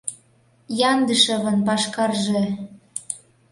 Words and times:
Яндышевын 0.91 1.57
пашкарже-е... 1.67 2.43